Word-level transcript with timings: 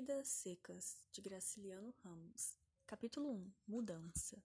Vidas 0.00 0.28
Secas, 0.28 0.96
de 1.12 1.20
Graciliano 1.20 1.90
Ramos. 2.02 2.56
Capítulo 2.86 3.32
1 3.32 3.52
Mudança 3.66 4.42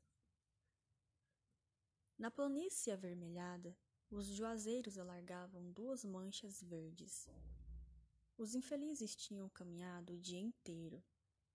Na 2.18 2.30
planície 2.30 2.92
avermelhada, 2.92 3.74
os 4.12 4.26
juazeiros 4.26 4.98
alargavam 4.98 5.72
duas 5.72 6.04
manchas 6.04 6.62
verdes. 6.62 7.30
Os 8.38 8.54
infelizes 8.54 9.16
tinham 9.16 9.48
caminhado 9.48 10.16
o 10.16 10.20
dia 10.20 10.42
inteiro. 10.42 11.02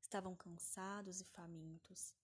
Estavam 0.01 0.35
cansados 0.35 1.21
e 1.21 1.25
famintos. 1.27 2.15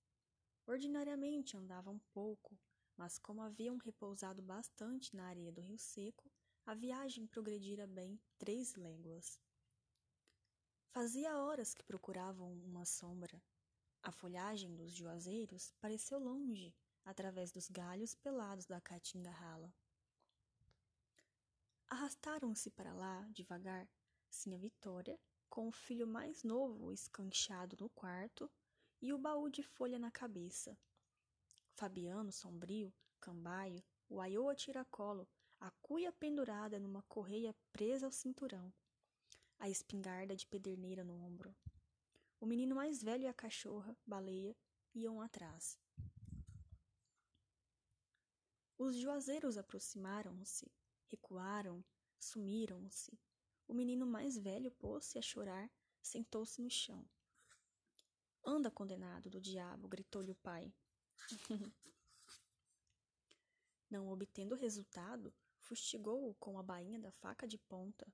Ordinariamente 0.67 1.59
andavam 1.59 2.01
pouco, 2.11 2.59
mas 2.97 3.19
como 3.19 3.43
haviam 3.43 3.77
repousado 3.77 4.41
bastante 4.41 5.15
na 5.15 5.27
areia 5.27 5.53
do 5.53 5.61
rio 5.61 5.77
seco, 5.77 6.33
a 6.65 6.73
viagem 6.75 7.27
progredira 7.27 7.87
bem 7.87 8.19
três 8.39 8.75
léguas. 8.77 9.39
Fazia 10.89 11.37
horas 11.39 11.75
que 11.75 11.83
procuravam 11.83 12.51
uma 12.65 12.85
sombra. 12.85 13.43
A 14.03 14.11
folhagem 14.11 14.75
dos 14.75 14.93
juazeiros 14.93 15.73
pareceu 15.81 16.19
longe, 16.19 16.75
através 17.05 17.53
dos 17.53 17.69
galhos 17.69 18.15
pelados 18.15 18.67
da 18.67 18.81
caatinga 18.81 19.31
rala. 19.31 19.73
Arrastaram-se 21.89 22.71
para 22.71 22.93
lá, 22.93 23.29
devagar, 23.31 23.89
Sinha 24.31 24.59
Vitória, 24.59 25.19
com 25.49 25.69
o 25.69 25.73
filho 25.73 26.07
mais 26.07 26.43
novo 26.43 26.93
escanchado 26.93 27.77
no 27.79 27.89
quarto 27.91 28.51
e 29.01 29.13
o 29.13 29.19
baú 29.19 29.49
de 29.49 29.63
folha 29.63 29.99
na 29.99 30.11
cabeça. 30.11 30.77
Fabiano, 31.75 32.33
sombrio, 32.33 32.93
cambaio, 33.21 33.85
o 34.09 34.21
aiô 34.21 34.49
a 34.49 34.55
tiracolo, 34.55 35.29
a 35.61 35.71
cuia 35.83 36.13
pendurada 36.13 36.79
numa 36.79 37.03
correia 37.03 37.55
presa 37.73 38.07
ao 38.07 38.13
cinturão 38.13 38.73
a 39.59 39.69
espingarda 39.69 40.37
de 40.37 40.47
pederneira 40.47 41.03
no 41.03 41.15
ombro. 41.15 41.55
O 42.41 42.47
menino 42.47 42.75
mais 42.75 43.03
velho 43.03 43.25
e 43.25 43.27
a 43.27 43.35
cachorra, 43.35 43.97
baleia, 44.07 44.57
iam 44.95 45.21
atrás. 45.21 45.79
Os 48.79 48.97
juazeiros 48.97 49.57
aproximaram-se, 49.57 50.71
recuaram, 51.07 51.85
sumiram-se. 52.19 53.19
O 53.67 53.73
menino 53.73 54.07
mais 54.07 54.37
velho 54.37 54.71
pôs-se 54.73 55.19
a 55.19 55.23
chorar, 55.23 55.71
sentou-se 56.03 56.61
no 56.61 56.71
chão. 56.71 57.09
Anda, 58.45 58.71
condenado 58.71 59.31
do 59.31 59.41
diabo, 59.41 59.89
gritou-lhe 59.89 60.31
o 60.31 60.37
pai. 60.37 60.73
Não 63.91 64.09
obtendo 64.09 64.55
resultado, 64.55 65.35
fustigou-o 65.59 66.35
com 66.35 66.59
a 66.59 66.63
bainha 66.63 67.01
da 67.01 67.11
faca 67.11 67.47
de 67.47 67.57
ponta 67.59 68.07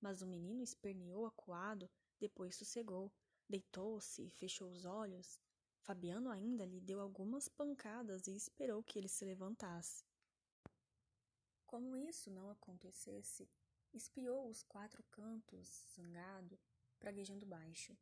mas 0.00 0.22
o 0.22 0.26
menino 0.26 0.62
esperneou 0.62 1.26
acuado, 1.26 1.90
depois 2.18 2.56
sossegou, 2.56 3.12
deitou-se, 3.48 4.30
fechou 4.30 4.70
os 4.70 4.84
olhos. 4.84 5.40
Fabiano 5.80 6.30
ainda 6.30 6.64
lhe 6.64 6.80
deu 6.80 7.00
algumas 7.00 7.48
pancadas 7.48 8.26
e 8.26 8.36
esperou 8.36 8.82
que 8.82 8.98
ele 8.98 9.08
se 9.08 9.24
levantasse. 9.24 10.04
Como 11.66 11.96
isso 11.96 12.30
não 12.30 12.50
acontecesse, 12.50 13.48
espiou 13.92 14.48
os 14.48 14.62
quatro 14.62 15.02
cantos, 15.10 15.84
zangado, 15.94 16.58
praguejando 16.98 17.46
baixo. 17.46 17.96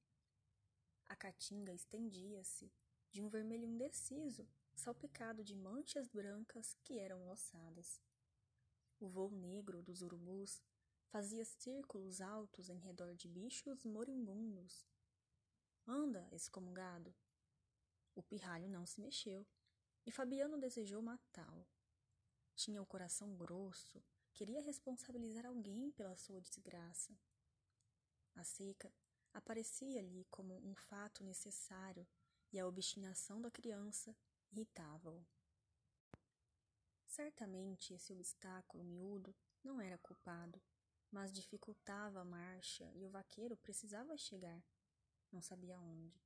A 1.06 1.14
caatinga 1.14 1.72
estendia-se, 1.72 2.72
de 3.10 3.22
um 3.22 3.28
vermelho 3.28 3.64
indeciso, 3.64 4.48
salpicado 4.74 5.42
de 5.44 5.54
manchas 5.54 6.08
brancas 6.08 6.76
que 6.82 6.98
eram 6.98 7.28
ossadas. 7.28 8.00
O 8.98 9.08
voo 9.08 9.30
negro 9.30 9.82
dos 9.82 10.02
urubus 10.02 10.62
Fazia 11.16 11.46
círculos 11.46 12.20
altos 12.20 12.68
em 12.68 12.76
redor 12.76 13.14
de 13.14 13.26
bichos 13.26 13.86
moribundos. 13.86 14.86
Anda, 15.86 16.28
excomungado! 16.30 17.16
O 18.14 18.22
pirralho 18.22 18.68
não 18.68 18.84
se 18.84 19.00
mexeu, 19.00 19.46
e 20.04 20.12
Fabiano 20.12 20.60
desejou 20.60 21.00
matá-lo. 21.00 21.66
Tinha 22.54 22.82
o 22.82 22.86
coração 22.86 23.34
grosso, 23.34 24.04
queria 24.34 24.60
responsabilizar 24.60 25.46
alguém 25.46 25.90
pela 25.90 26.14
sua 26.18 26.38
desgraça. 26.38 27.18
A 28.34 28.44
seca 28.44 28.92
aparecia-lhe 29.32 30.26
como 30.26 30.58
um 30.68 30.74
fato 30.74 31.24
necessário 31.24 32.06
e 32.52 32.58
a 32.58 32.66
obstinação 32.66 33.40
da 33.40 33.50
criança 33.50 34.14
irritava-o. 34.52 35.26
Certamente 37.06 37.94
esse 37.94 38.12
obstáculo 38.12 38.84
miúdo 38.84 39.34
não 39.64 39.80
era 39.80 39.96
culpado 39.96 40.60
mas 41.10 41.32
dificultava 41.32 42.20
a 42.20 42.24
marcha 42.24 42.90
e 42.94 43.04
o 43.04 43.10
vaqueiro 43.10 43.56
precisava 43.56 44.16
chegar, 44.16 44.62
não 45.32 45.40
sabia 45.40 45.78
onde. 45.78 46.20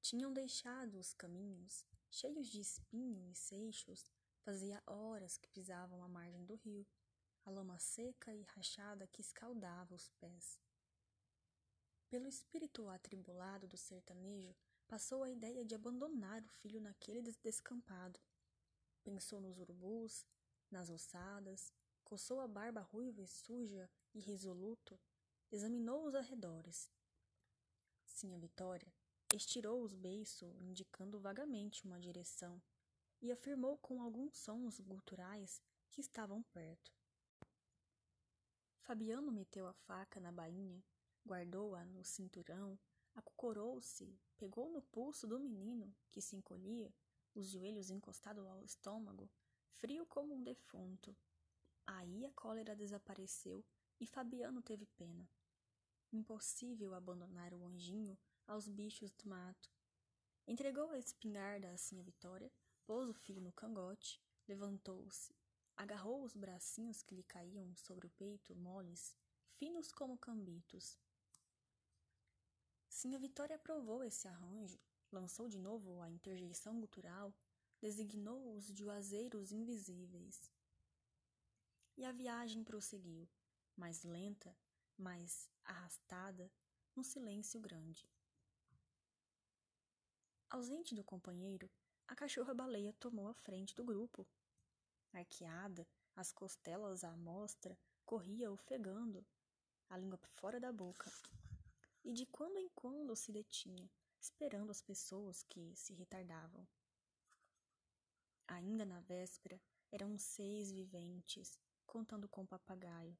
Tinham 0.00 0.32
deixado 0.32 0.98
os 0.98 1.12
caminhos 1.12 1.84
cheios 2.10 2.48
de 2.48 2.60
espinho 2.60 3.28
e 3.28 3.34
seixos, 3.34 4.10
fazia 4.42 4.82
horas 4.86 5.36
que 5.36 5.48
pisavam 5.48 6.02
a 6.02 6.08
margem 6.08 6.44
do 6.44 6.56
rio, 6.56 6.86
a 7.44 7.50
lama 7.50 7.78
seca 7.78 8.34
e 8.34 8.42
rachada 8.42 9.06
que 9.06 9.20
escaldava 9.20 9.94
os 9.94 10.10
pés. 10.18 10.58
Pelo 12.08 12.26
espírito 12.26 12.88
atribulado 12.88 13.68
do 13.68 13.76
sertanejo 13.76 14.54
passou 14.88 15.22
a 15.22 15.30
ideia 15.30 15.64
de 15.64 15.74
abandonar 15.74 16.42
o 16.42 16.48
filho 16.48 16.80
naquele 16.80 17.22
descampado. 17.40 18.18
Pensou 19.04 19.40
nos 19.40 19.58
urubus, 19.58 20.26
nas 20.70 20.90
ossadas, 20.90 21.72
coçou 22.10 22.40
a 22.40 22.48
barba 22.48 22.80
ruiva 22.80 23.22
e 23.22 23.28
suja 23.28 23.88
e 24.12 24.18
resoluto, 24.18 24.98
examinou 25.48 26.04
os 26.08 26.14
arredores. 26.16 26.90
Sim, 28.04 28.34
a 28.34 28.38
Vitória 28.38 28.92
estirou 29.32 29.80
os 29.80 29.94
beiços, 29.94 30.52
indicando 30.60 31.20
vagamente 31.20 31.84
uma 31.84 32.00
direção, 32.00 32.60
e 33.22 33.30
afirmou 33.30 33.78
com 33.78 34.02
alguns 34.02 34.36
sons 34.36 34.80
guturais 34.80 35.62
que 35.88 36.00
estavam 36.00 36.42
perto. 36.52 36.92
Fabiano 38.80 39.30
meteu 39.30 39.68
a 39.68 39.72
faca 39.72 40.18
na 40.18 40.32
bainha, 40.32 40.82
guardou-a 41.24 41.84
no 41.84 42.02
cinturão, 42.02 42.76
acocorou-se, 43.14 44.18
pegou 44.36 44.68
no 44.68 44.82
pulso 44.82 45.28
do 45.28 45.38
menino, 45.38 45.94
que 46.10 46.20
se 46.20 46.34
encolhia, 46.34 46.92
os 47.36 47.46
joelhos 47.46 47.88
encostados 47.88 48.44
ao 48.48 48.64
estômago, 48.64 49.30
frio 49.76 50.04
como 50.06 50.34
um 50.34 50.42
defunto, 50.42 51.16
Aí 51.92 52.24
a 52.24 52.30
cólera 52.30 52.76
desapareceu 52.76 53.64
e 53.98 54.06
Fabiano 54.06 54.62
teve 54.62 54.86
pena. 54.96 55.28
Impossível 56.12 56.94
abandonar 56.94 57.52
o 57.52 57.64
anjinho 57.64 58.16
aos 58.46 58.68
bichos 58.68 59.10
do 59.12 59.28
mato. 59.28 59.68
Entregou 60.46 60.90
a 60.90 60.98
espingarda 60.98 61.68
assim 61.72 61.98
a 61.98 62.04
Vitória, 62.04 62.50
pôs 62.86 63.08
o 63.08 63.12
filho 63.12 63.42
no 63.42 63.52
cangote, 63.52 64.22
levantou-se, 64.46 65.34
agarrou 65.76 66.22
os 66.22 66.36
bracinhos 66.36 67.02
que 67.02 67.14
lhe 67.14 67.24
caíam 67.24 67.74
sobre 67.74 68.06
o 68.06 68.10
peito 68.10 68.54
moles, 68.54 69.16
finos 69.56 69.90
como 69.90 70.16
cambitos. 70.16 70.96
Sim, 72.88 73.16
a 73.16 73.18
Vitória 73.18 73.56
aprovou 73.56 74.04
esse 74.04 74.28
arranjo, 74.28 74.78
lançou 75.10 75.48
de 75.48 75.58
novo 75.58 76.00
a 76.00 76.08
interjeição 76.08 76.80
gutural, 76.80 77.34
designou 77.80 78.54
os 78.54 78.68
juazeiros 78.68 79.50
invisíveis. 79.50 80.50
E 82.00 82.04
a 82.06 82.12
viagem 82.12 82.64
prosseguiu, 82.64 83.28
mais 83.76 84.04
lenta, 84.04 84.56
mais 84.96 85.50
arrastada, 85.62 86.50
num 86.96 87.02
silêncio 87.02 87.60
grande. 87.60 88.08
Ausente 90.48 90.94
do 90.94 91.04
companheiro, 91.04 91.70
a 92.08 92.16
cachorra-baleia 92.16 92.94
tomou 92.94 93.28
a 93.28 93.34
frente 93.34 93.74
do 93.74 93.84
grupo. 93.84 94.26
Arqueada, 95.12 95.86
as 96.16 96.32
costelas 96.32 97.04
à 97.04 97.14
mostra, 97.14 97.78
corria 98.06 98.50
ofegando, 98.50 99.22
a 99.90 99.98
língua 99.98 100.16
fora 100.36 100.58
da 100.58 100.72
boca. 100.72 101.12
E 102.02 102.14
de 102.14 102.24
quando 102.24 102.56
em 102.56 102.70
quando 102.70 103.14
se 103.14 103.30
detinha, 103.30 103.90
esperando 104.18 104.70
as 104.70 104.80
pessoas 104.80 105.42
que 105.42 105.76
se 105.76 105.92
retardavam. 105.92 106.66
Ainda 108.48 108.86
na 108.86 109.00
véspera, 109.00 109.60
eram 109.92 110.16
seis 110.16 110.72
viventes, 110.72 111.60
contando 111.90 112.28
com 112.28 112.42
o 112.42 112.46
papagaio. 112.46 113.18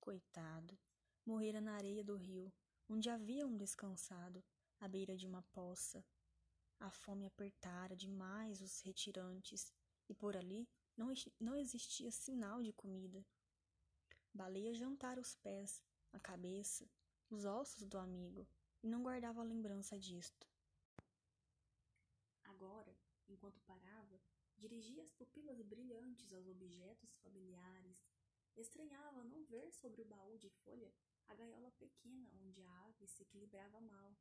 Coitado, 0.00 0.76
morrera 1.24 1.60
na 1.60 1.74
areia 1.74 2.02
do 2.02 2.16
rio, 2.16 2.52
onde 2.88 3.08
haviam 3.08 3.56
descansado, 3.56 4.42
à 4.80 4.88
beira 4.88 5.16
de 5.16 5.28
uma 5.28 5.42
poça. 5.52 6.04
A 6.80 6.90
fome 6.90 7.24
apertara 7.24 7.94
demais 7.94 8.60
os 8.60 8.80
retirantes, 8.80 9.72
e 10.08 10.14
por 10.14 10.36
ali 10.36 10.68
não, 10.96 11.12
não 11.38 11.54
existia 11.54 12.10
sinal 12.10 12.60
de 12.60 12.72
comida. 12.72 13.24
Baleia 14.34 14.74
jantara 14.74 15.20
os 15.20 15.36
pés, 15.36 15.80
a 16.12 16.18
cabeça, 16.18 16.90
os 17.30 17.44
ossos 17.44 17.86
do 17.86 17.96
amigo, 17.96 18.44
e 18.82 18.88
não 18.88 19.04
guardava 19.04 19.40
lembrança 19.44 19.96
disto. 19.96 20.48
Agora, 22.42 22.92
enquanto 23.28 23.60
parava, 23.60 24.20
Dirigia 24.60 25.02
as 25.02 25.10
pupilas 25.10 25.62
brilhantes 25.62 26.34
aos 26.34 26.46
objetos 26.46 27.14
familiares. 27.22 28.06
Estranhava 28.54 29.24
não 29.24 29.42
ver 29.44 29.72
sobre 29.72 30.02
o 30.02 30.04
baú 30.04 30.36
de 30.36 30.50
folha 30.50 30.92
a 31.28 31.34
gaiola 31.34 31.70
pequena 31.78 32.28
onde 32.42 32.60
a 32.60 32.86
ave 32.88 33.06
se 33.06 33.22
equilibrava 33.22 33.80
mal. 33.80 34.14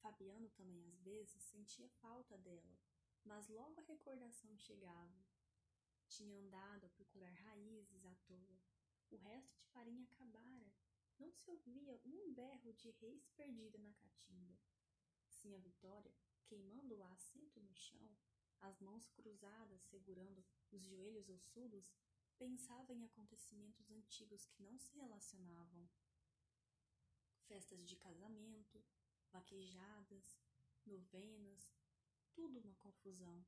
Fabiano 0.00 0.48
também 0.52 0.86
às 0.86 0.98
vezes 1.00 1.42
sentia 1.42 1.86
falta 2.00 2.38
dela, 2.38 2.78
mas 3.26 3.46
logo 3.48 3.78
a 3.78 3.84
recordação 3.84 4.56
chegava. 4.56 5.22
Tinha 6.08 6.38
andado 6.38 6.86
a 6.86 6.90
procurar 6.90 7.32
raízes 7.32 8.06
à 8.06 8.14
toa. 8.26 8.58
O 9.10 9.16
resto 9.16 9.54
de 9.58 9.66
farinha 9.66 10.04
acabara. 10.04 10.72
Não 11.18 11.30
se 11.30 11.50
ouvia 11.50 12.00
um 12.06 12.32
berro 12.32 12.72
de 12.72 12.90
reis 13.02 13.28
perdida 13.36 13.78
na 13.80 13.92
caatinga. 13.92 14.58
Sim, 15.28 15.54
a 15.56 15.58
Vitória, 15.58 16.14
queimando 16.46 16.96
o 16.96 17.04
assento 17.04 17.60
no 17.60 17.74
chão, 17.74 18.16
as 18.64 18.80
mãos 18.80 19.06
cruzadas 19.10 19.82
segurando 19.82 20.42
os 20.72 20.82
joelhos 20.82 21.28
ossudos, 21.28 21.92
pensava 22.38 22.94
em 22.94 23.04
acontecimentos 23.04 23.90
antigos 23.90 24.46
que 24.46 24.62
não 24.62 24.78
se 24.78 24.96
relacionavam. 24.96 25.88
Festas 27.46 27.86
de 27.86 27.96
casamento, 27.96 28.82
vaquejadas, 29.30 30.40
novenas, 30.86 31.74
tudo 32.32 32.58
uma 32.58 32.74
confusão. 32.76 33.44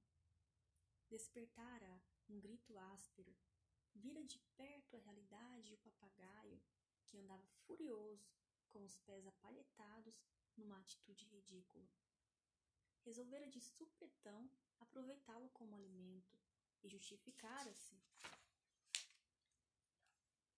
Despertara 1.09 2.03
um 2.29 2.39
grito 2.39 2.77
áspero, 2.77 3.35
vira 3.95 4.23
de 4.23 4.39
perto 4.55 4.97
a 4.97 5.01
realidade 5.01 5.73
o 5.73 5.79
papagaio, 5.79 6.61
que 7.07 7.17
andava 7.17 7.47
furioso, 7.65 8.29
com 8.69 8.85
os 8.85 8.99
pés 8.99 9.27
apalhetados 9.27 10.21
numa 10.57 10.79
atitude 10.79 11.25
ridícula. 11.27 11.89
Resolvera 13.03 13.49
de 13.49 13.61
supetão 13.61 14.51
aproveitá-lo 14.81 15.49
como 15.50 15.75
alimento 15.75 16.38
e 16.82 16.88
justificara-se 16.88 17.96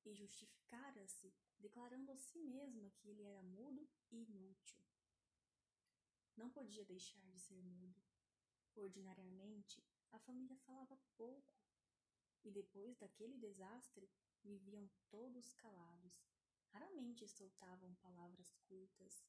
e 0.09 0.15
justificara-se, 0.15 1.33
declarando 1.59 2.11
a 2.11 2.17
si 2.17 2.41
mesma 2.41 2.91
que 2.97 3.09
ele 3.11 3.23
era 3.23 3.43
mudo 3.43 3.87
e 4.11 4.23
inútil. 4.23 4.83
Não 6.37 6.49
podia 6.49 6.85
deixar 6.85 7.27
de 7.29 7.39
ser 7.39 7.63
mudo. 7.63 8.01
Ordinariamente, 8.75 9.85
a 10.13 10.19
família 10.19 10.57
falava 10.59 10.99
pouco, 11.17 11.55
e 12.45 12.51
depois 12.51 12.97
daquele 12.97 13.37
desastre 13.37 14.09
viviam 14.43 14.89
todos 15.11 15.53
calados. 15.55 16.23
Raramente 16.69 17.27
soltavam 17.29 17.95
palavras 17.97 18.55
curtas. 18.69 19.25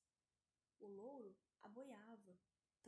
O 0.80 0.88
louro 0.88 1.36
aboiava, 1.62 2.40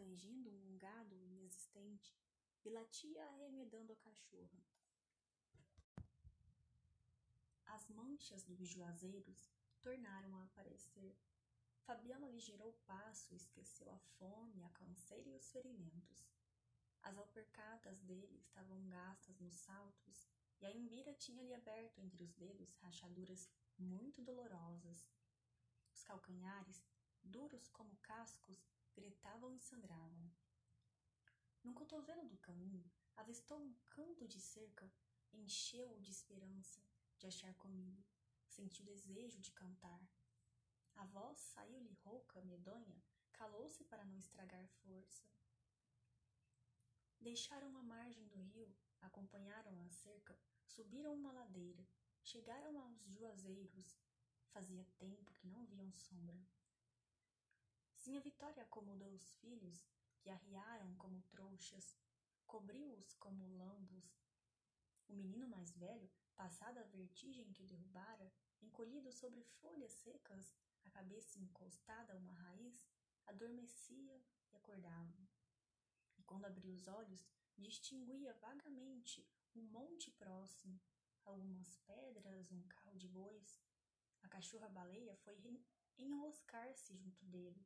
tangindo 0.01 0.49
um 0.49 0.77
gado 0.79 1.15
inexistente, 1.15 2.17
e 2.65 2.69
latia 2.69 3.23
arremedando 3.23 3.93
a 3.93 3.95
cachorra. 3.97 4.63
As 7.67 7.87
manchas 7.87 8.43
dos 8.43 8.67
juazeiros 8.67 9.51
tornaram 9.79 10.35
a 10.37 10.43
aparecer. 10.43 11.15
Fabiano 11.85 12.25
aligerou 12.25 12.69
o 12.69 12.85
passo 12.85 13.35
esqueceu 13.35 13.91
a 13.91 13.99
fome, 14.17 14.63
a 14.63 14.69
canseira 14.69 15.29
e 15.29 15.35
os 15.35 15.51
ferimentos. 15.51 16.27
As 17.03 17.15
alpercatas 17.17 17.99
dele 18.01 18.37
estavam 18.37 18.87
gastas 18.89 19.39
nos 19.39 19.53
saltos 19.53 20.27
e 20.59 20.65
a 20.65 20.71
embira 20.71 21.13
tinha-lhe 21.13 21.53
aberto 21.53 21.99
entre 21.99 22.23
os 22.23 22.33
dedos 22.33 22.75
rachaduras 22.77 23.49
muito 23.77 24.21
dolorosas. 24.21 25.11
Os 25.93 26.03
calcanhares, 26.03 26.83
duros 27.23 27.67
como 27.69 27.97
cascos, 27.97 28.63
gritavam 28.93 29.53
e 29.53 29.59
sangravam. 29.59 30.31
No 31.63 31.73
cotovelo 31.73 32.27
do 32.27 32.37
caminho, 32.37 32.91
avistou 33.15 33.59
um 33.59 33.75
canto 33.89 34.27
de 34.27 34.39
cerca, 34.39 34.91
encheu-o 35.31 35.99
de 35.99 36.11
esperança 36.11 36.81
de 37.17 37.27
achar 37.27 37.53
comida. 37.55 38.03
Sentiu 38.47 38.83
desejo 38.83 39.39
de 39.39 39.51
cantar. 39.51 40.01
A 40.95 41.05
voz 41.05 41.39
saiu-lhe 41.39 41.93
rouca, 42.03 42.41
medonha, 42.41 43.01
calou-se 43.31 43.83
para 43.85 44.03
não 44.03 44.17
estragar 44.17 44.67
força. 44.83 45.23
Deixaram 47.19 47.77
a 47.77 47.83
margem 47.83 48.27
do 48.27 48.41
rio, 48.41 48.75
acompanharam 48.99 49.79
a 49.81 49.89
cerca, 49.89 50.37
subiram 50.65 51.13
uma 51.13 51.31
ladeira, 51.31 51.87
chegaram 52.23 52.79
aos 52.81 52.99
juazeiros. 53.05 53.95
Fazia 54.49 54.83
tempo 54.97 55.31
que 55.33 55.47
não 55.47 55.65
viam 55.65 55.91
sombra. 55.93 56.43
Sinha 58.03 58.19
Vitória 58.19 58.63
acomodou 58.63 59.13
os 59.13 59.35
filhos, 59.35 59.87
que 60.19 60.29
arriaram 60.29 60.93
como 60.95 61.21
trouxas, 61.23 61.95
cobriu-os 62.45 63.13
como 63.13 63.47
lambos. 63.57 64.17
O 65.07 65.13
menino 65.13 65.47
mais 65.47 65.71
velho 65.75 66.09
Passada 66.41 66.81
a 66.81 66.85
vertigem 66.85 67.53
que 67.53 67.61
o 67.61 67.67
derrubara, 67.67 68.33
encolhido 68.63 69.11
sobre 69.11 69.43
folhas 69.61 69.91
secas, 69.91 70.55
a 70.83 70.89
cabeça 70.89 71.37
encostada 71.37 72.13
a 72.13 72.15
uma 72.15 72.33
raiz, 72.33 72.89
adormecia 73.27 74.19
e 74.51 74.55
acordava. 74.55 75.29
E 76.17 76.23
quando 76.23 76.45
abriu 76.45 76.73
os 76.73 76.87
olhos, 76.87 77.27
distinguia 77.55 78.33
vagamente 78.41 79.23
um 79.55 79.61
monte 79.61 80.09
próximo, 80.09 80.81
algumas 81.23 81.77
pedras, 81.85 82.51
um 82.51 82.63
carro 82.63 82.97
de 82.97 83.07
bois. 83.07 83.61
A 84.23 84.27
cachorra-baleia 84.27 85.15
foi 85.17 85.37
enroscar-se 85.99 86.95
junto 86.95 87.23
dele. 87.25 87.63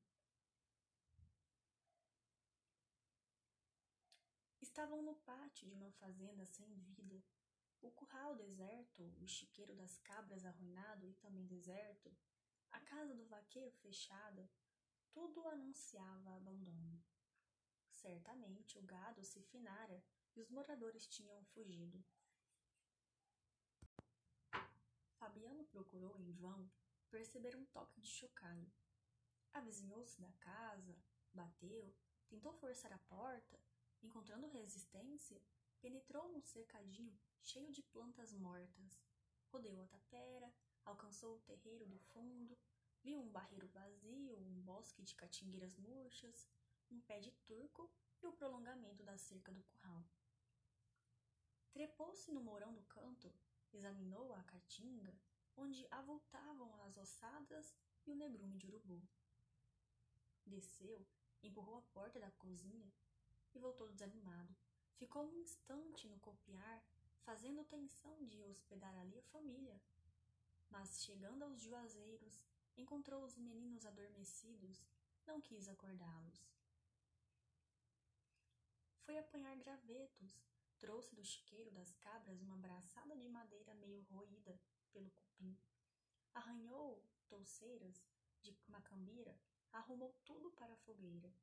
Estavam 4.75 5.01
no 5.01 5.16
pátio 5.16 5.69
de 5.69 5.74
uma 5.74 5.89
fazenda 5.94 6.45
sem 6.45 6.75
vida, 6.75 7.24
o 7.81 7.89
curral 7.92 8.36
deserto, 8.36 9.04
o 9.22 9.25
chiqueiro 9.25 9.74
das 9.74 9.98
cabras 10.00 10.44
arruinado 10.44 11.07
e 11.07 11.13
também 11.13 11.48
deserto, 11.48 12.13
a 12.74 12.81
casa 12.81 13.16
do 13.16 13.25
vaqueiro 13.25 13.72
fechada, 13.72 14.51
tudo 15.13 15.48
anunciava 15.48 16.36
abandono. 16.36 17.01
Certamente 17.89 18.77
o 18.77 18.81
gado 18.81 19.24
se 19.24 19.42
finara 19.44 20.04
e 20.36 20.42
os 20.42 20.50
moradores 20.50 21.07
tinham 21.07 21.42
fugido. 21.45 22.04
Fabiano 25.18 25.63
procurou 25.68 26.19
em 26.19 26.33
vão 26.33 26.69
perceber 27.10 27.56
um 27.56 27.63
toque 27.68 28.01
de 28.01 28.10
chocalho. 28.10 28.69
Avizinhou-se 29.54 30.19
da 30.19 30.33
casa, 30.33 30.98
bateu, 31.33 31.95
tentou 32.27 32.51
forçar 32.51 32.92
a 32.92 32.98
porta, 32.98 33.57
encontrando 34.05 34.47
resistência, 34.47 35.41
penetrou 35.81 36.29
num 36.29 36.41
cercadinho 36.41 37.17
cheio 37.41 37.71
de 37.71 37.81
plantas 37.81 38.33
mortas. 38.33 38.99
Rodeou 39.51 39.81
a 39.81 39.88
tapera, 39.88 40.53
alcançou 40.85 41.35
o 41.35 41.41
terreiro 41.41 41.85
do 41.88 41.97
fundo, 41.97 42.57
viu 43.03 43.19
um 43.19 43.29
barreiro 43.29 43.67
vazio, 43.67 44.38
um 44.38 44.62
bosque 44.62 45.01
de 45.01 45.15
catingueiras 45.15 45.75
murchas, 45.75 46.47
um 46.91 47.00
pé 47.01 47.19
de 47.19 47.31
turco 47.47 47.89
e 48.21 48.27
o 48.27 48.33
prolongamento 48.33 49.03
da 49.03 49.17
cerca 49.17 49.51
do 49.51 49.63
curral. 49.63 50.03
Trepou-se 51.71 52.31
no 52.31 52.41
morão 52.41 52.74
do 52.74 52.83
canto, 52.83 53.33
examinou 53.74 54.33
a 54.33 54.43
caatinga, 54.43 55.13
onde 55.57 55.85
avultavam 55.91 56.74
as 56.83 56.97
ossadas 56.97 57.75
e 58.05 58.12
o 58.12 58.15
negrume 58.15 58.57
de 58.57 58.67
urubu. 58.67 59.01
Desceu, 60.45 61.05
empurrou 61.43 61.75
a 61.75 61.81
porta 61.81 62.19
da 62.19 62.31
cozinha 62.31 62.91
e 63.55 63.59
voltou 63.59 63.91
desanimado. 63.91 64.55
Ficou 64.97 65.25
um 65.25 65.35
instante 65.39 66.07
no 66.07 66.19
copiar 66.19 66.83
fazendo 67.24 67.63
tensão 67.65 68.25
de 68.25 68.43
hospedar 68.43 68.95
ali 68.97 69.17
a 69.17 69.24
família. 69.24 69.81
Mas, 70.69 71.01
chegando 71.03 71.43
aos 71.43 71.59
juazeiros, 71.62 72.43
encontrou 72.77 73.24
os 73.24 73.35
meninos 73.35 73.85
adormecidos, 73.85 74.85
não 75.25 75.41
quis 75.41 75.67
acordá-los. 75.67 76.45
Foi 79.05 79.17
apanhar 79.17 79.55
gravetos, 79.57 80.39
trouxe 80.77 81.15
do 81.15 81.24
chiqueiro 81.24 81.71
das 81.71 81.93
cabras 81.93 82.41
uma 82.41 82.57
braçada 82.57 83.15
de 83.15 83.29
madeira 83.29 83.74
meio 83.75 84.01
roída 84.03 84.59
pelo 84.91 85.09
cupim, 85.12 85.57
arranhou 86.33 87.03
touceiras 87.27 88.03
de 88.41 88.55
macambira, 88.67 89.35
arrumou 89.71 90.13
tudo 90.25 90.51
para 90.51 90.74
a 90.74 90.77
fogueira. 90.77 91.33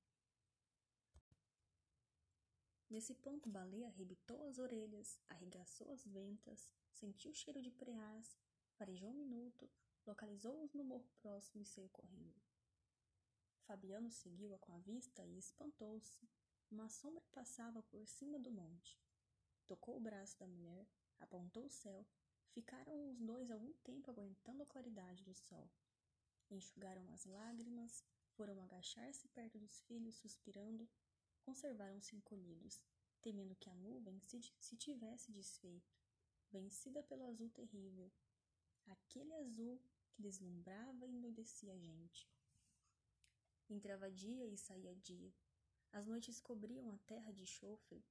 Nesse 2.93 3.15
ponto, 3.15 3.49
Baleia 3.49 3.87
arrebitou 3.87 4.43
as 4.43 4.59
orelhas, 4.59 5.19
arregaçou 5.27 5.91
as 5.91 6.05
ventas, 6.05 6.71
sentiu 6.93 7.31
o 7.31 7.35
cheiro 7.35 7.63
de 7.63 7.71
preás, 7.71 8.37
farejou 8.75 9.09
um 9.09 9.15
minuto, 9.15 9.67
localizou-os 10.07 10.75
no 10.75 10.85
morro 10.85 11.09
próximo 11.23 11.63
e 11.63 11.65
saiu 11.65 11.89
correndo. 11.89 12.39
Fabiano 13.63 14.11
seguiu-a 14.11 14.59
com 14.59 14.75
a 14.75 14.79
vista 14.81 15.25
e 15.25 15.39
espantou-se. 15.39 16.29
Uma 16.71 16.91
sombra 16.91 17.25
passava 17.33 17.83
por 17.85 18.07
cima 18.07 18.39
do 18.39 18.51
monte. 18.51 19.01
Tocou 19.67 19.97
o 19.97 20.01
braço 20.01 20.39
da 20.39 20.47
mulher, 20.47 20.87
apontou 21.19 21.65
o 21.65 21.71
céu. 21.71 22.07
Ficaram 22.51 23.09
os 23.09 23.19
dois 23.19 23.51
algum 23.51 23.73
tempo 23.85 24.11
aguentando 24.11 24.65
a 24.65 24.67
claridade 24.67 25.25
do 25.25 25.33
sol. 25.33 25.67
Enxugaram 26.51 27.09
as 27.09 27.25
lágrimas, 27.25 28.05
foram 28.33 28.61
agachar-se 28.61 29.27
perto 29.29 29.59
dos 29.59 29.81
filhos, 29.81 30.17
suspirando 30.17 30.87
conservaram-se 31.43 32.17
encolhidos, 32.17 32.83
temendo 33.21 33.55
que 33.57 33.71
a 33.71 33.75
nuvem 33.75 34.19
se, 34.21 34.41
se 34.59 34.77
tivesse 34.77 35.31
desfeito, 35.31 35.95
vencida 36.51 37.03
pelo 37.03 37.25
azul 37.25 37.51
terrível, 37.51 38.11
aquele 38.87 39.33
azul 39.35 39.81
que 40.13 40.23
deslumbrava 40.23 41.07
e 41.07 41.11
endoidecia 41.11 41.75
a 41.75 41.79
gente. 41.79 42.29
Entrava 43.69 44.11
dia 44.11 44.47
e 44.47 44.57
saía 44.57 44.95
dia. 44.97 45.33
As 45.93 46.07
noites 46.07 46.41
cobriam 46.41 46.91
a 46.91 46.99
terra 46.99 47.33
de 47.33 47.47
chofre. 47.47 48.05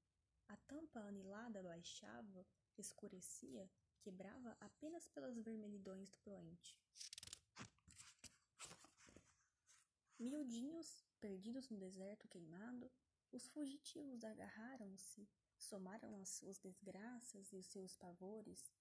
A 0.47 0.57
tampa 0.57 0.99
anilada 0.99 1.61
baixava, 1.61 2.45
escurecia, 2.77 3.69
quebrava 3.99 4.57
apenas 4.59 5.07
pelas 5.07 5.37
vermelhidões 5.37 6.09
do 6.09 6.17
poente. 6.19 6.77
Miudinhos, 10.19 11.03
perdidos 11.19 11.69
no 11.69 11.77
deserto 11.77 12.27
queimado, 12.27 12.91
os 13.31 13.47
fugitivos 13.47 14.23
agarraram-se, 14.23 15.27
somaram 15.57 16.17
as 16.17 16.29
suas 16.29 16.57
desgraças 16.57 17.51
e 17.51 17.57
os 17.57 17.67
seus 17.67 17.95
pavores. 17.95 18.71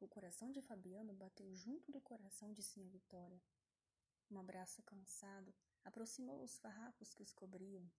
O 0.00 0.08
coração 0.08 0.50
de 0.50 0.62
Fabiano 0.62 1.12
bateu 1.12 1.54
junto 1.54 1.90
do 1.92 2.00
coração 2.00 2.52
de 2.52 2.62
Sinha 2.62 2.88
Vitória. 2.88 3.40
Um 4.30 4.38
abraço 4.38 4.82
cansado 4.82 5.54
aproximou 5.88 6.42
os 6.42 6.58
farrapos 6.58 7.14
que 7.14 7.22
os 7.22 7.32
cobriam. 7.32 7.90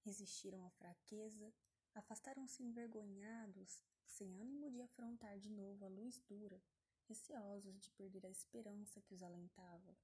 Resistiram 0.00 0.64
à 0.64 0.70
fraqueza, 0.70 1.52
afastaram-se 1.94 2.62
envergonhados, 2.62 3.82
sem 4.06 4.40
ânimo 4.40 4.70
de 4.70 4.80
afrontar 4.80 5.38
de 5.38 5.50
novo 5.50 5.84
a 5.84 5.88
luz 5.88 6.20
dura, 6.20 6.62
receosos 7.04 7.80
de 7.80 7.90
perder 7.92 8.26
a 8.26 8.30
esperança 8.30 9.00
que 9.00 9.14
os 9.14 9.22
alentava. 9.22 9.96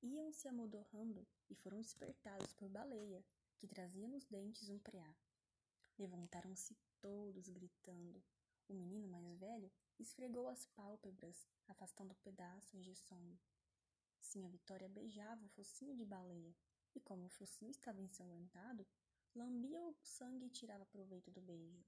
Iam 0.00 0.32
se 0.32 0.46
amodorrando 0.46 1.26
e 1.50 1.56
foram 1.56 1.80
despertados 1.80 2.52
por 2.52 2.68
Baleia, 2.68 3.24
que 3.56 3.66
trazia 3.66 4.06
nos 4.06 4.26
dentes 4.26 4.68
um 4.68 4.78
preá. 4.78 5.12
Levantaram-se 5.98 6.76
todos 7.00 7.48
gritando. 7.48 8.22
O 8.68 8.74
menino 8.74 9.08
mais 9.08 9.36
velho 9.38 9.72
esfregou 9.98 10.46
as 10.46 10.66
pálpebras, 10.66 11.48
afastando 11.66 12.14
pedaços 12.16 12.84
de 12.84 12.94
sono. 12.94 13.36
Sim, 14.20 14.46
a 14.46 14.48
Vitória 14.48 14.88
beijava 14.88 15.44
o 15.44 15.48
focinho 15.48 15.96
de 15.96 16.04
baleia, 16.04 16.54
e 16.94 17.00
como 17.00 17.26
o 17.26 17.30
focinho 17.30 17.70
estava 17.70 18.00
ensanguentado, 18.00 18.86
lambia 19.34 19.82
o 19.82 19.96
sangue 20.00 20.46
e 20.46 20.50
tirava 20.50 20.86
proveito 20.86 21.30
do 21.32 21.40
beijo. 21.40 21.84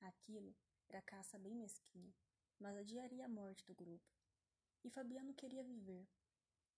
Aquilo 0.00 0.56
era 0.88 1.02
caça 1.02 1.38
bem 1.38 1.54
mesquinha, 1.54 2.14
mas 2.58 2.76
adiaria 2.76 3.26
a 3.26 3.28
morte 3.28 3.64
do 3.66 3.74
grupo. 3.74 4.10
E 4.82 4.90
Fabiano 4.90 5.34
queria 5.34 5.62
viver. 5.62 6.06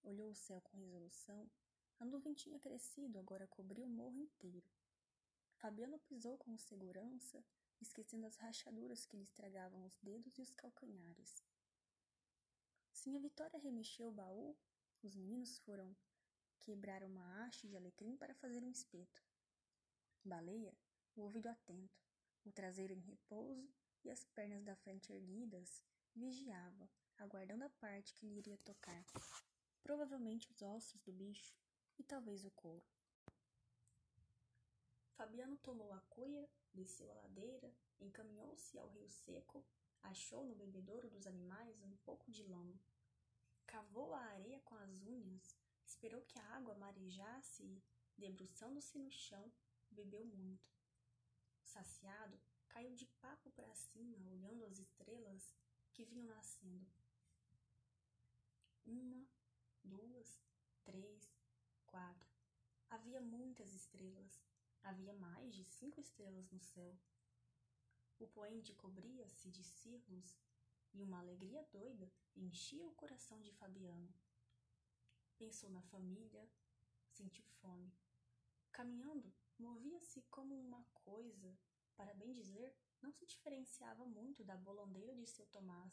Olhou 0.07 0.31
o 0.31 0.37
céu 0.37 0.61
com 0.61 0.77
resolução. 0.77 1.51
A 1.99 2.05
nuvem 2.05 2.33
tinha 2.33 2.61
crescido, 2.61 3.19
agora 3.19 3.49
cobria 3.49 3.85
o 3.85 3.89
morro 3.89 4.17
inteiro. 4.17 4.71
Fabiano 5.57 5.99
pisou 5.99 6.39
com 6.39 6.57
segurança, 6.57 7.45
esquecendo 7.81 8.25
as 8.25 8.37
rachaduras 8.37 9.05
que 9.05 9.17
lhe 9.17 9.25
estragavam 9.25 9.85
os 9.85 9.99
dedos 9.99 10.39
e 10.39 10.43
os 10.43 10.53
calcanhares. 10.55 11.43
Sim, 12.93 13.17
a 13.17 13.21
Vitória 13.21 13.59
remexeu 13.59 14.07
o 14.07 14.13
baú. 14.13 14.57
Os 15.03 15.17
meninos 15.17 15.59
foram 15.59 15.97
quebrar 16.61 17.03
uma 17.03 17.45
haste 17.45 17.67
de 17.67 17.77
alecrim 17.77 18.17
para 18.17 18.33
fazer 18.37 18.63
um 18.63 18.71
espeto. 18.71 19.25
Baleia, 20.25 20.73
o 21.17 21.23
ouvido 21.23 21.49
atento, 21.49 22.01
o 22.45 22.53
traseiro 22.53 22.93
em 22.93 23.01
repouso 23.01 23.69
e 24.05 24.11
as 24.11 24.25
pernas 24.25 24.63
da 24.63 24.77
frente 24.77 25.13
erguidas, 25.13 25.83
vigiava, 26.15 26.89
aguardando 27.19 27.65
a 27.65 27.71
parte 27.71 28.15
que 28.15 28.25
lhe 28.25 28.39
iria 28.39 28.59
tocar. 28.59 29.05
Provavelmente 29.87 30.51
os 30.51 30.61
ossos 30.63 31.01
do 31.03 31.13
bicho 31.13 31.55
e 31.97 32.03
talvez 32.03 32.45
o 32.45 32.51
couro. 32.51 32.85
Fabiano 35.13 35.57
tomou 35.59 35.93
a 35.93 36.01
cuia, 36.11 36.51
desceu 36.75 37.09
a 37.09 37.15
ladeira, 37.15 37.73
encaminhou-se 38.01 38.77
ao 38.77 38.89
rio 38.89 39.09
seco, 39.09 39.65
achou 40.03 40.45
no 40.45 40.57
bebedouro 40.57 41.09
dos 41.09 41.25
animais 41.25 41.81
um 41.85 41.97
pouco 41.99 42.29
de 42.33 42.43
lama. 42.43 42.77
Cavou 43.65 44.13
a 44.13 44.23
areia 44.23 44.59
com 44.65 44.75
as 44.75 45.07
unhas, 45.07 45.57
esperou 45.87 46.21
que 46.23 46.41
a 46.41 46.57
água 46.57 46.75
marejasse 46.75 47.63
e, 47.63 47.81
debruçando-se 48.19 48.99
no 48.99 49.13
chão, 49.13 49.53
bebeu 49.89 50.25
muito. 50.25 50.69
Saciado, 51.63 52.41
caiu 52.71 52.93
de 52.93 53.07
papo 53.21 53.53
para 53.53 53.73
cima, 53.73 54.19
olhando 54.33 54.65
as 54.65 54.81
estrelas 54.81 55.55
que 55.93 56.05
vinham 56.05 56.27
nascendo. 56.27 56.91
Uma, 58.85 59.36
duas, 59.87 60.41
três, 60.85 61.33
quatro. 61.87 62.29
Havia 62.91 63.21
muitas 63.21 63.73
estrelas. 63.73 64.43
Havia 64.83 65.15
mais 65.15 65.55
de 65.55 65.65
cinco 65.65 66.01
estrelas 66.01 66.51
no 66.51 66.61
céu. 66.61 66.97
O 68.19 68.27
poente 68.29 68.73
cobria-se 68.75 69.51
de 69.51 69.63
círculos 69.63 70.37
e 70.95 71.03
uma 71.03 71.19
alegria 71.19 71.63
doida 71.73 72.11
enchia 72.35 72.87
o 72.87 72.95
coração 72.95 73.41
de 73.43 73.53
Fabiano. 73.53 74.15
Pensou 75.37 75.69
na 75.71 75.83
família, 75.83 76.49
sentiu 77.11 77.45
fome. 77.61 77.93
Caminhando, 78.73 79.33
movia-se 79.59 80.23
como 80.31 80.59
uma 80.59 80.83
coisa, 80.95 81.59
para 81.97 82.15
bem 82.15 82.33
dizer, 82.33 82.75
não 83.03 83.13
se 83.13 83.27
diferenciava 83.27 84.07
muito 84.07 84.45
da 84.45 84.57
bolandeira 84.57 85.15
de 85.15 85.27
seu 85.27 85.47
Tomás. 85.47 85.93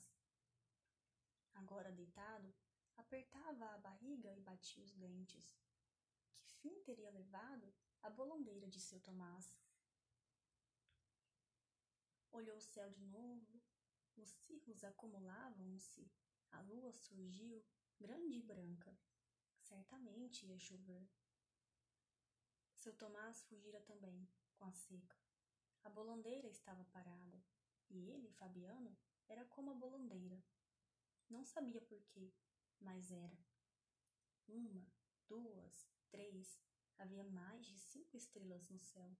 Agora 1.53 1.91
deitado, 1.91 2.53
apertava 2.97 3.65
a 3.65 3.77
barriga 3.77 4.33
e 4.33 4.41
batia 4.41 4.83
os 4.83 4.93
dentes. 4.93 5.55
Que 6.45 6.55
fim 6.57 6.81
teria 6.83 7.12
levado 7.12 7.73
a 8.01 8.09
bolandeira 8.09 8.67
de 8.67 8.79
seu 8.79 9.00
Tomás? 9.00 9.55
Olhou 12.31 12.57
o 12.57 12.62
céu 12.62 12.89
de 12.89 13.05
novo, 13.05 13.62
os 14.17 14.29
cirros 14.29 14.83
acumulavam-se, 14.83 16.12
a 16.51 16.62
lua 16.62 16.91
surgiu, 16.91 17.63
grande 18.00 18.38
e 18.38 18.41
branca. 18.41 18.97
Certamente 19.59 20.45
ia 20.45 20.59
chover. 20.59 21.07
Seu 22.73 22.93
Tomás 22.95 23.43
fugira 23.43 23.81
também, 23.81 24.27
com 24.55 24.65
a 24.65 24.71
seca. 24.71 25.17
A 25.83 25.89
bolandeira 25.89 26.47
estava 26.47 26.83
parada, 26.85 27.43
e 27.89 28.09
ele, 28.09 28.29
Fabiano, 28.31 28.97
era 29.27 29.45
como 29.45 29.71
a 29.71 29.75
bolandeira. 29.75 30.43
Não 31.29 31.43
sabia 31.43 31.81
por 31.81 32.01
quê, 32.05 32.33
mas 32.84 33.12
era. 33.12 33.38
Uma, 34.48 34.86
duas, 35.28 35.90
três, 36.10 36.60
havia 36.98 37.24
mais 37.24 37.66
de 37.66 37.80
cinco 37.80 38.16
estrelas 38.16 38.70
no 38.70 38.80
céu. 38.80 39.18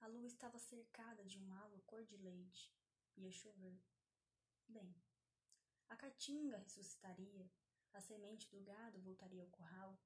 A 0.00 0.06
lua 0.08 0.26
estava 0.26 0.58
cercada 0.58 1.24
de 1.24 1.38
um 1.38 1.52
halo 1.52 1.80
cor 1.86 2.04
de 2.04 2.16
leite. 2.16 2.74
Ia 3.16 3.30
chover. 3.30 3.78
Bem, 4.66 4.94
a 5.88 5.96
caatinga 5.96 6.56
ressuscitaria, 6.56 7.50
a 7.92 8.00
semente 8.00 8.48
do 8.48 8.60
gado 8.62 9.00
voltaria 9.00 9.42
ao 9.42 9.48
curral, 9.48 10.00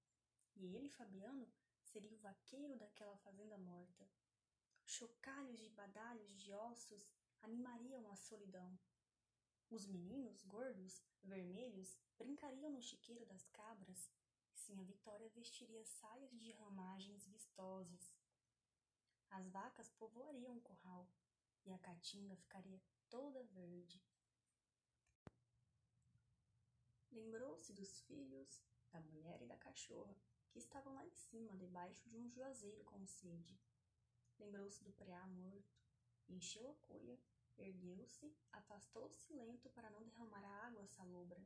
e 0.56 0.66
ele, 0.74 0.88
Fabiano, 0.88 1.48
seria 1.84 2.12
o 2.12 2.18
vaqueiro 2.18 2.76
daquela 2.76 3.16
fazenda 3.18 3.56
morta. 3.56 4.08
Chocalhos 4.84 5.60
de 5.60 5.70
badalhos 5.70 6.36
de 6.36 6.52
ossos 6.52 7.08
animariam 7.42 8.10
a 8.10 8.16
solidão. 8.16 8.76
Os 9.68 9.84
meninos, 9.84 10.42
gordos, 10.44 11.02
vermelhos, 11.24 11.98
brincariam 12.16 12.70
no 12.70 12.80
chiqueiro 12.80 13.26
das 13.26 13.48
cabras, 13.48 14.10
sim 14.54 14.80
a 14.80 14.84
Vitória 14.84 15.28
vestiria 15.30 15.84
saias 15.84 16.30
de 16.38 16.52
ramagens 16.52 17.26
vistosas. 17.26 18.12
As 19.28 19.48
vacas 19.48 19.90
povoariam 19.90 20.56
o 20.56 20.60
curral, 20.60 21.08
e 21.64 21.72
a 21.72 21.78
caatinga 21.78 22.36
ficaria 22.36 22.80
toda 23.10 23.42
verde. 23.42 24.00
Lembrou-se 27.10 27.72
dos 27.72 28.00
filhos, 28.02 28.62
da 28.92 29.00
mulher 29.00 29.42
e 29.42 29.46
da 29.46 29.56
cachorra, 29.56 30.16
que 30.50 30.60
estavam 30.60 30.94
lá 30.94 31.04
em 31.04 31.14
cima, 31.14 31.56
debaixo 31.56 32.08
de 32.08 32.16
um 32.16 32.30
juazeiro 32.30 32.84
com 32.84 33.04
sede. 33.04 33.60
Lembrou-se 34.38 34.84
do 34.84 34.92
preá 34.92 35.26
morto, 35.26 35.76
encheu 36.28 36.70
a 36.70 36.74
cuia 36.74 37.18
Ergueu-se, 37.58 38.36
afastou-se 38.52 39.32
lento 39.32 39.70
para 39.70 39.90
não 39.90 40.02
derramar 40.02 40.44
a 40.44 40.66
água 40.66 40.86
salobra. 40.86 41.40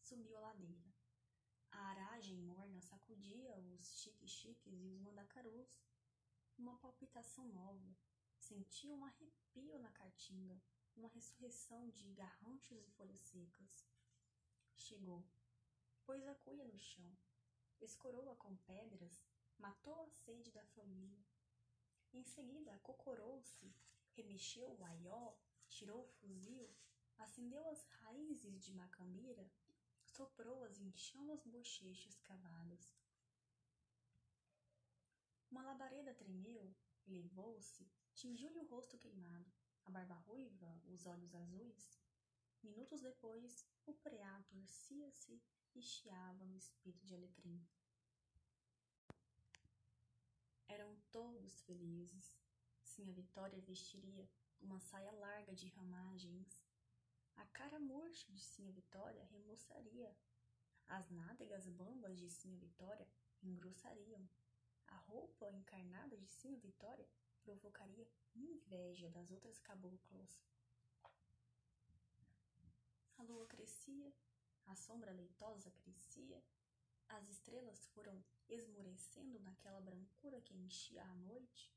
Subiu 0.00 0.36
a 0.36 0.40
ladeira. 0.40 0.94
A 1.70 1.78
aragem 1.88 2.36
morna 2.38 2.80
sacudia 2.80 3.58
os 3.58 3.98
chique-chiques 3.98 4.80
e 4.80 4.86
os 4.86 5.00
mandacarus. 5.00 5.82
Uma 6.58 6.76
palpitação 6.78 7.48
nova. 7.48 7.96
Sentia 8.38 8.94
um 8.94 9.04
arrepio 9.04 9.78
na 9.78 9.90
caatinga, 9.90 10.60
uma 10.94 11.08
ressurreição 11.08 11.88
de 11.90 12.12
garranchos 12.12 12.84
e 12.84 12.90
folhas 12.90 13.20
secas. 13.20 13.88
Chegou. 14.76 15.24
Pôs 16.04 16.26
a 16.28 16.34
cuia 16.34 16.66
no 16.66 16.78
chão. 16.78 17.16
Escorou-a 17.80 18.36
com 18.36 18.56
pedras, 18.58 19.24
matou 19.58 19.98
a 20.02 20.10
sede 20.10 20.50
da 20.50 20.64
família. 20.66 21.24
Em 22.12 22.22
seguida, 22.22 22.78
cocorou-se 22.80 23.74
remexeu 24.16 24.76
o 24.78 24.84
aió, 24.84 25.34
tirou 25.68 26.02
o 26.02 26.08
fuzil, 26.18 26.68
acendeu 27.18 27.66
as 27.68 27.84
raízes 27.84 28.62
de 28.64 28.72
macambira, 28.72 29.50
soprou-as 30.04 30.78
inchando 30.78 31.32
as 31.32 31.44
bochechas 31.44 32.18
cavadas. 32.20 32.94
Uma 35.50 35.62
labareda 35.62 36.14
tremeu, 36.14 36.74
elevou-se, 37.06 37.88
tingiu-lhe 38.14 38.58
o 38.58 38.66
rosto 38.66 38.98
queimado. 38.98 39.52
a 39.84 39.90
barba 39.90 40.14
ruiva, 40.14 40.82
os 40.86 41.04
olhos 41.04 41.34
azuis. 41.34 42.00
Minutos 42.62 43.02
depois, 43.02 43.66
o 43.84 43.92
preá 43.92 44.42
torcia-se 44.44 45.42
e 45.74 45.82
chiava 45.82 46.44
no 46.46 46.56
espírito 46.56 47.04
de 47.04 47.14
alecrim. 47.14 47.62
Eram 50.66 50.96
todos 51.12 51.60
felizes. 51.62 52.43
Sim, 52.94 53.10
a 53.10 53.12
Vitória 53.12 53.60
vestiria 53.62 54.24
uma 54.60 54.78
saia 54.78 55.10
larga 55.10 55.52
de 55.52 55.66
ramagens. 55.66 56.62
A 57.34 57.44
cara 57.46 57.80
murcha 57.80 58.32
de 58.32 58.40
Sinha 58.40 58.70
Vitória 58.70 59.24
remoçaria. 59.32 60.16
As 60.86 61.10
nádegas 61.10 61.68
bambas 61.68 62.16
de 62.16 62.30
Sinha 62.30 62.56
Vitória 62.56 63.08
engrossariam. 63.42 64.24
A 64.86 64.94
roupa 64.94 65.50
encarnada 65.50 66.16
de 66.16 66.28
Sinha 66.28 66.56
Vitória 66.60 67.04
provocaria 67.42 68.06
inveja 68.36 69.10
das 69.10 69.28
outras 69.32 69.58
caboclas. 69.58 70.40
A 73.18 73.24
lua 73.24 73.48
crescia, 73.48 74.14
a 74.66 74.76
sombra 74.76 75.10
leitosa 75.10 75.72
crescia, 75.82 76.40
as 77.08 77.28
estrelas 77.28 77.88
foram 77.88 78.24
esmorecendo 78.48 79.40
naquela 79.40 79.80
brancura 79.80 80.40
que 80.42 80.54
enchia 80.54 81.02
a 81.02 81.16
noite. 81.16 81.74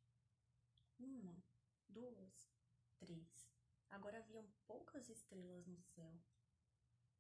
Uma, 1.00 1.44
duas, 1.88 2.52
três. 2.98 3.48
Agora 3.90 4.18
haviam 4.18 4.46
poucas 4.66 5.10
estrelas 5.10 5.68
no 5.68 5.80
céu. 5.80 6.20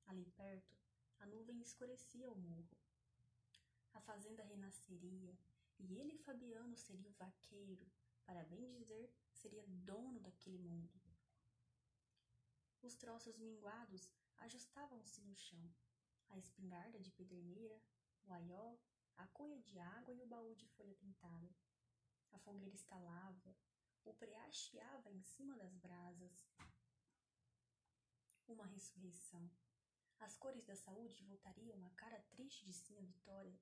Ali 0.06 0.26
perto, 0.32 0.76
a 1.20 1.26
nuvem 1.26 1.62
escurecia 1.62 2.30
o 2.30 2.36
morro. 2.36 2.78
A 3.94 4.02
fazenda 4.02 4.44
renasceria, 4.44 5.38
e 5.80 5.96
ele, 5.96 6.18
Fabiano, 6.18 6.76
seria 6.76 7.10
o 7.10 7.14
vaqueiro, 7.14 7.86
para 8.26 8.44
bem 8.44 8.70
dizer, 8.70 9.14
seria 9.32 9.66
dono 9.68 10.20
daquele 10.20 10.60
mundo. 10.60 11.02
Os 12.82 12.96
troços 12.96 13.38
minguados 13.38 14.10
ajustavam-se 14.38 15.22
no 15.22 15.36
chão. 15.36 15.76
A 16.30 16.38
espingarda 16.38 17.00
de 17.00 17.12
pederneira, 17.12 17.82
o 18.26 18.34
aió, 18.34 18.78
a 19.18 19.28
cuia 19.28 19.60
de 19.62 19.80
água 19.80 20.14
e 20.14 20.22
o 20.22 20.28
baú 20.28 20.54
de 20.56 20.68
folha 20.68 20.96
pintada. 20.96 21.50
A 22.32 22.40
fogueira 22.40 22.76
estalava, 22.76 23.56
o 24.06 24.14
preá 24.14 24.50
em 25.12 25.22
cima 25.22 25.56
das 25.56 25.76
brasas. 25.76 26.48
Uma 28.48 28.66
ressurreição. 28.66 29.50
As 30.20 30.38
cores 30.38 30.66
da 30.66 30.76
saúde 30.76 31.24
voltariam 31.24 31.84
à 31.86 31.90
cara 31.92 32.22
triste 32.32 32.66
de 32.66 32.74
Sinha 32.74 33.04
Vitória. 33.04 33.60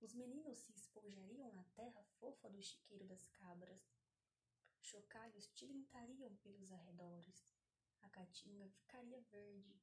Os 0.00 0.14
meninos 0.14 0.58
se 0.58 0.72
espojariam 0.72 1.52
na 1.52 1.64
terra 1.74 2.02
fofa 2.20 2.50
do 2.50 2.62
chiqueiro 2.62 3.06
das 3.06 3.26
cabras. 3.28 3.90
Chocalhos 4.80 5.48
tilintariam 5.48 6.34
pelos 6.36 6.70
arredores 6.70 7.44
a 8.06 8.10
caatinga 8.10 8.68
ficaria 8.68 9.20
verde. 9.32 9.76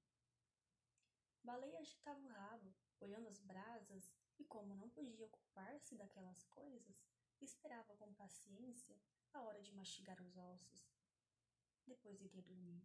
Baleia 1.43 1.79
agitava 1.79 2.19
o 2.21 2.29
rabo, 2.29 2.73
olhando 3.01 3.27
as 3.27 3.39
brasas, 3.41 4.13
e 4.39 4.45
como 4.45 4.75
não 4.75 4.89
podia 4.89 5.25
ocupar-se 5.25 5.95
daquelas 5.95 6.43
coisas, 6.45 7.03
esperava 7.43 7.95
com 7.95 8.13
paciência 8.13 8.97
a 9.33 9.41
hora 9.41 9.61
de 9.61 9.73
mastigar 9.73 10.21
os 10.21 10.37
ossos. 10.37 10.87
Depois 11.85 12.21
iria 12.21 12.41
dormir. 12.41 12.81